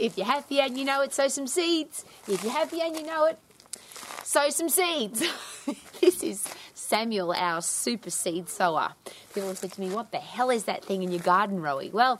[0.00, 2.06] If you're happy and you know it, sow some seeds.
[2.26, 3.38] If you're happy and you know it,
[4.24, 5.22] sow some seeds.
[6.00, 6.42] this is
[6.72, 8.94] Samuel, our super seed sower.
[9.34, 11.92] People have said to me, What the hell is that thing in your garden, Rowie?
[11.92, 12.18] Well,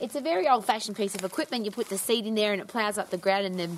[0.00, 1.64] it's a very old fashioned piece of equipment.
[1.64, 3.70] You put the seed in there and it plows up the ground and the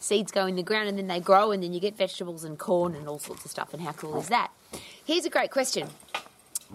[0.00, 2.58] seeds go in the ground and then they grow and then you get vegetables and
[2.58, 3.72] corn and all sorts of stuff.
[3.72, 4.50] And how cool is that?
[5.04, 5.88] Here's a great question.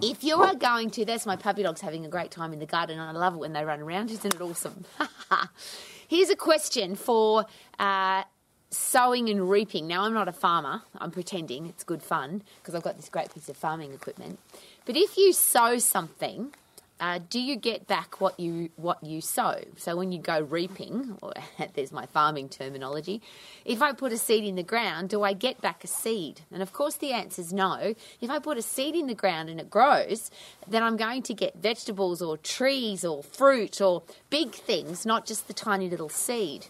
[0.02, 2.66] If you are going to, there's my puppy dog's having a great time in the
[2.66, 4.10] garden, and I love it when they run around.
[4.10, 4.86] Isn't it awesome?
[6.12, 7.46] Here's a question for
[7.80, 8.24] uh,
[8.70, 9.88] sowing and reaping.
[9.88, 10.82] Now, I'm not a farmer.
[10.98, 14.38] I'm pretending it's good fun because I've got this great piece of farming equipment.
[14.84, 16.54] But if you sow something
[17.02, 19.60] uh, do you get back what you what you sow?
[19.76, 21.34] So when you go reaping, or
[21.74, 23.24] there's my farming terminology,
[23.66, 26.42] if I put a seed in the ground, do I get back a seed?
[26.52, 27.96] And of course the answer is no.
[28.22, 30.30] If I put a seed in the ground and it grows,
[30.68, 35.48] then I'm going to get vegetables or trees or fruit or big things, not just
[35.48, 36.68] the tiny little seed.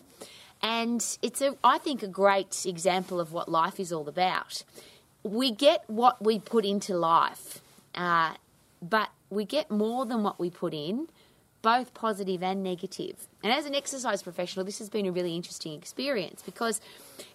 [0.64, 4.64] And it's a I think a great example of what life is all about.
[5.24, 7.60] We get what we put into life.
[7.94, 8.36] Uh,
[8.82, 11.08] but we get more than what we put in,
[11.62, 13.28] both positive and negative.
[13.44, 16.82] And as an exercise professional, this has been a really interesting experience because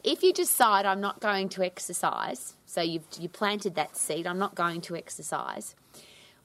[0.02, 4.38] if you decide I'm not going to exercise, so you've you planted that seed, I'm
[4.38, 5.74] not going to exercise,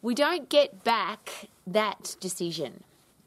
[0.02, 2.84] we don't get back that decision.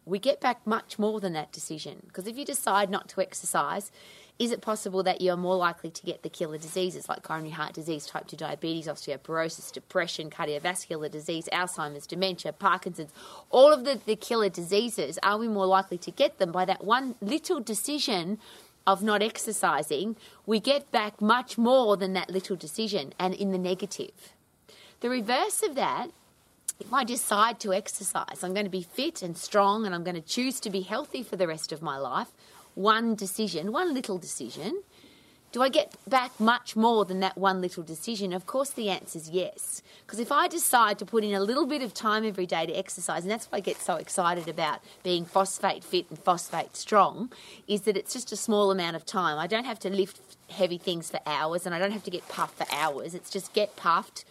[0.06, 3.90] We get back much more than that decision because if you decide not to exercise,
[4.38, 7.72] is it possible that you're more likely to get the killer diseases like coronary heart
[7.72, 13.12] disease, type 2 diabetes, osteoporosis, depression, cardiovascular disease, Alzheimer's, dementia, Parkinson's,
[13.50, 15.20] all of the, the killer diseases?
[15.22, 18.38] Are we more likely to get them by that one little decision
[18.88, 20.16] of not exercising?
[20.46, 24.34] We get back much more than that little decision and in the negative.
[24.98, 26.08] The reverse of that
[26.80, 30.16] if I decide to exercise, I'm going to be fit and strong and I'm going
[30.16, 32.28] to choose to be healthy for the rest of my life
[32.74, 34.82] one decision, one little decision,
[35.52, 38.32] do I get back much more than that one little decision?
[38.32, 39.82] Of course, the answer is yes.
[40.04, 42.72] Because if I decide to put in a little bit of time every day to
[42.72, 47.30] exercise, and that's why I get so excited about being phosphate fit and phosphate strong,
[47.68, 49.38] is that it's just a small amount of time.
[49.38, 50.20] I don't have to lift
[50.50, 53.14] heavy things for hours and I don't have to get puffed for hours.
[53.14, 54.24] It's just get puffed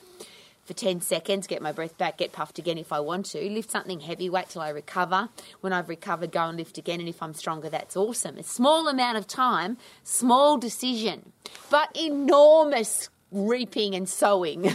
[0.65, 3.71] for 10 seconds, get my breath back, get puffed again if I want to, lift
[3.71, 5.29] something heavy, wait till I recover.
[5.61, 8.37] When I've recovered, go and lift again, and if I'm stronger, that's awesome.
[8.37, 11.33] A small amount of time, small decision,
[11.69, 14.71] but enormous reaping and sowing.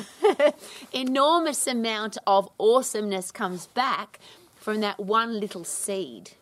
[0.92, 4.18] enormous amount of awesomeness comes back
[4.56, 6.32] from that one little seed.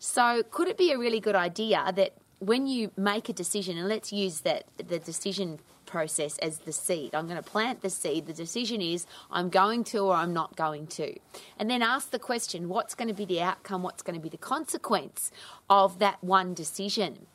[0.00, 3.88] So, could it be a really good idea that when you make a decision, and
[3.88, 7.14] let's use that the decision process as the seed.
[7.14, 8.26] I'm going to plant the seed.
[8.26, 11.18] The decision is I'm going to or I'm not going to.
[11.58, 13.82] And then ask the question what's going to be the outcome?
[13.82, 15.32] What's going to be the consequence
[15.70, 17.26] of that one decision?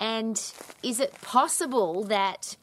[0.00, 0.40] And
[0.82, 2.56] is it possible that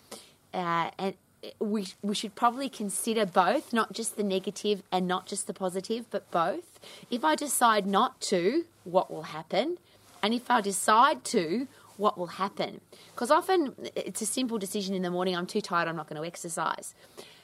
[0.54, 1.14] uh, and
[1.60, 6.10] we, we should probably consider both, not just the negative and not just the positive,
[6.10, 6.80] but both.
[7.12, 9.78] If I decide not to, what will happen?
[10.24, 12.82] And if I decide to, what will happen.
[13.14, 16.22] Because often it's a simple decision in the morning I'm too tired, I'm not going
[16.22, 16.94] to exercise.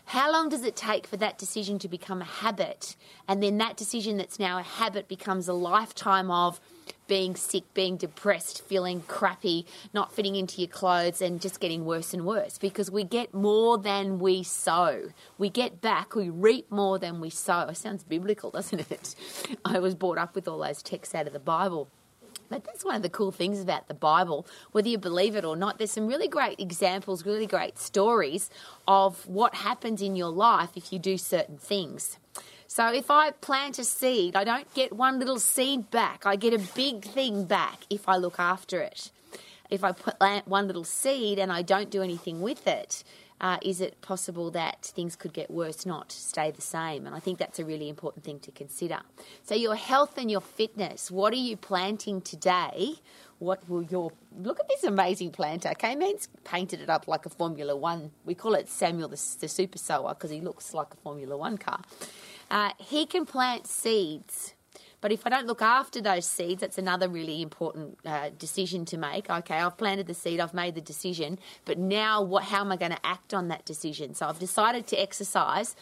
[0.06, 2.96] How long does it take for that decision to become a habit?
[3.28, 6.59] And then that decision that's now a habit becomes a lifetime of
[7.08, 12.14] being sick, being depressed, feeling crappy, not fitting into your clothes, and just getting worse
[12.14, 15.09] and worse because we get more than we sow.
[15.38, 17.68] We get back, we reap more than we sow.
[17.70, 19.16] It sounds biblical, doesn't it?
[19.66, 21.90] I was brought up with all those texts out of the Bible.
[22.50, 25.56] But that's one of the cool things about the Bible, whether you believe it or
[25.56, 25.78] not.
[25.78, 28.50] There's some really great examples, really great stories
[28.88, 32.18] of what happens in your life if you do certain things.
[32.68, 36.26] So if I plant a seed, I don't get one little seed back.
[36.26, 39.12] I get a big thing back if I look after it.
[39.70, 43.03] If I plant one little seed and I don't do anything with it,
[43.42, 47.06] uh, is it possible that things could get worse, not stay the same?
[47.06, 49.00] And I think that's a really important thing to consider.
[49.44, 52.96] So, your health and your fitness, what are you planting today?
[53.40, 55.74] What will your look at this amazing planter?
[55.78, 58.12] K-Man's painted it up like a Formula One.
[58.24, 61.58] We call it Samuel the, the Super Sower because he looks like a Formula One
[61.58, 61.82] car.
[62.50, 64.53] Uh, he can plant seeds
[65.03, 68.97] but if I don't look after those seeds, that's another really important uh, decision to
[68.97, 69.29] make.
[69.29, 72.46] Okay, I've planted the seed, I've made the decision, but now what?
[72.46, 74.14] How am I going to act on that decision?
[74.14, 75.76] So I've decided to exercise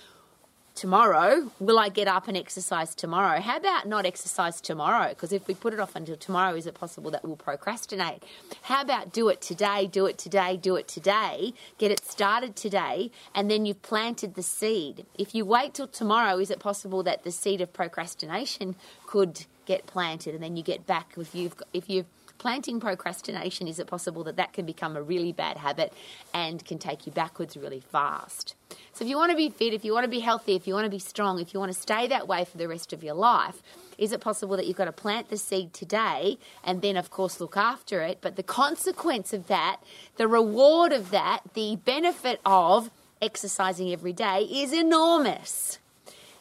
[0.75, 3.39] tomorrow, will I get up and exercise tomorrow?
[3.39, 5.09] How about not exercise tomorrow?
[5.09, 8.23] Because if we put it off until tomorrow, is it possible that we'll procrastinate?
[8.63, 13.12] How about do it today, do it today, do it today, get it started today,
[13.35, 15.06] and then you've planted the seed?
[15.18, 18.75] If you wait till tomorrow, is it possible that the seed of procrastination
[19.06, 22.07] could get planted and then you get back if you've if you've
[22.41, 25.94] planting procrastination, is it possible that that can become a really bad habit
[26.33, 28.56] and can take you backwards really fast?
[29.01, 30.75] So, if you want to be fit, if you want to be healthy, if you
[30.75, 33.03] want to be strong, if you want to stay that way for the rest of
[33.03, 33.63] your life,
[33.98, 37.39] is it possible that you've got to plant the seed today and then, of course,
[37.39, 38.19] look after it?
[38.21, 39.77] But the consequence of that,
[40.18, 45.80] the reward of that, the benefit of exercising every day is enormous.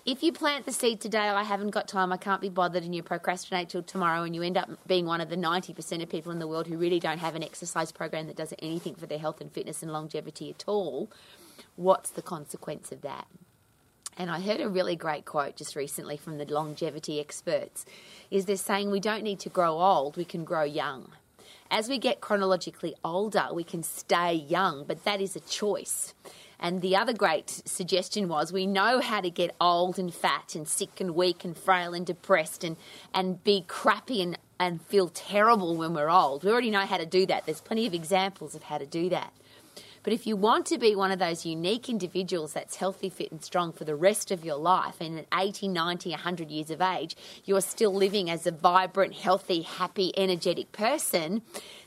[0.05, 2.95] If you plant the seed today, I haven't got time, I can't be bothered, and
[2.95, 6.31] you procrastinate till tomorrow, and you end up being one of the 90% of people
[6.31, 9.19] in the world who really don't have an exercise program that does anything for their
[9.19, 11.09] health and fitness and longevity at all,
[11.77, 13.27] what's the consequence of that?
[14.17, 17.87] And I heard a really great quote just recently from the longevity experts
[18.31, 21.11] is they're saying we don't need to grow old, we can grow young.
[21.71, 26.15] As we get chronologically older, we can stay young, but that is a choice.
[26.59, 30.69] And the other great suggestion was we know how to get old and fat and
[30.69, 32.77] sick and weak and frail and depressed and,
[33.15, 36.45] and be crappy and, and feel terrible when we're old.
[36.45, 37.47] We already know how to do that.
[37.47, 39.33] There's plenty of examples of how to do that.
[40.03, 43.45] But if you want to be one of those unique individuals that's healthy, fit, and
[43.45, 47.17] strong for the rest of your life, and at 80, 90, 100 years of age,
[47.45, 51.43] you're still living as a vibrant, healthy, happy, energetic person,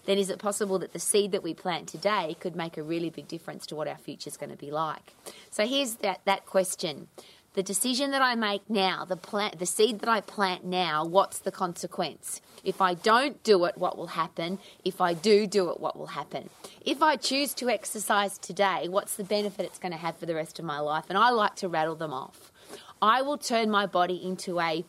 [0.05, 3.09] then is it possible that the seed that we plant today could make a really
[3.09, 5.15] big difference to what our future is going to be like?
[5.49, 7.07] So here's that, that question.
[7.53, 11.37] The decision that I make now, the plant, the seed that I plant now, what's
[11.37, 12.41] the consequence?
[12.63, 14.57] If I don't do it, what will happen?
[14.83, 16.49] If I do do it, what will happen?
[16.83, 20.33] If I choose to exercise today, what's the benefit it's going to have for the
[20.33, 21.05] rest of my life?
[21.09, 22.51] And I like to rattle them off.
[23.01, 24.83] I will turn my body into a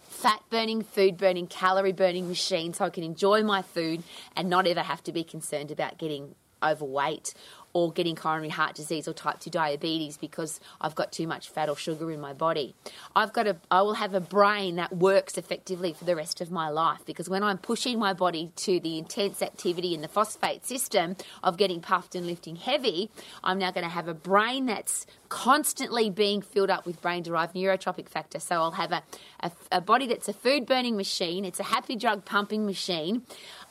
[0.00, 4.02] fat burning, food burning, calorie burning machine so I can enjoy my food
[4.34, 7.34] and not ever have to be concerned about getting overweight
[7.72, 11.68] or getting coronary heart disease or type 2 diabetes because I've got too much fat
[11.68, 12.74] or sugar in my body.
[13.14, 16.50] I've got a I will have a brain that works effectively for the rest of
[16.50, 20.64] my life because when I'm pushing my body to the intense activity in the phosphate
[20.66, 23.10] system of getting puffed and lifting heavy,
[23.44, 27.54] I'm now going to have a brain that's constantly being filled up with brain derived
[27.54, 28.40] neurotrophic factor.
[28.40, 29.02] So I'll have a,
[29.40, 33.22] a, a body that's a food burning machine, it's a happy drug pumping machine.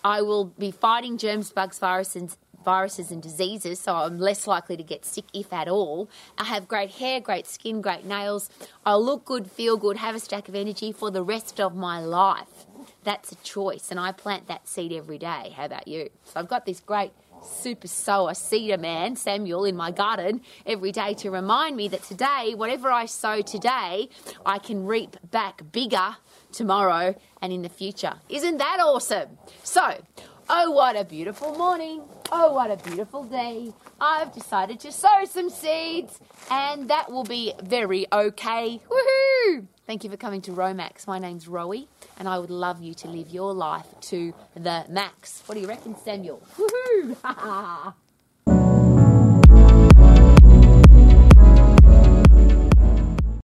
[0.04, 4.84] I will be fighting germs, bugs, viruses, viruses and diseases, so I'm less likely to
[4.84, 6.10] get sick if at all.
[6.38, 8.50] I have great hair, great skin, great nails.
[8.86, 12.02] I'll look good, feel good, have a stack of energy for the rest of my
[12.02, 12.66] life.
[13.06, 15.54] That's a choice, and I plant that seed every day.
[15.56, 16.10] How about you?
[16.26, 21.14] So I've got this great super sower seeder man, Samuel, in my garden every day
[21.14, 24.10] to remind me that today, whatever I sow today,
[24.46, 26.18] I can reap back bigger
[26.52, 28.16] tomorrow and in the future.
[28.28, 29.38] Isn't that awesome?
[29.64, 30.04] So,
[30.50, 32.02] Oh, what a beautiful morning.
[32.32, 33.74] Oh, what a beautiful day.
[34.00, 38.80] I've decided to sow some seeds, and that will be very okay.
[38.90, 39.68] Woohoo!
[39.86, 41.06] Thank you for coming to Romax.
[41.06, 45.44] My name's Rowie, and I would love you to live your life to the max.
[45.48, 46.42] What do you reckon, Samuel?
[46.58, 47.94] Woohoo!